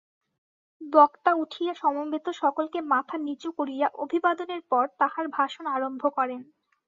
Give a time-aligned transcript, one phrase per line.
[0.81, 6.41] বক্তা উঠিয়া সমবেত সকলকে মাথা নীচু করিয়া অভিবাদনের পর তাঁহার ভাষণ আরম্ভ করেন।